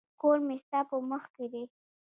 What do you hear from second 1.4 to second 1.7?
دی.